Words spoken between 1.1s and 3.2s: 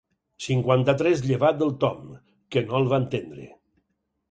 llevat del Tom, que no el va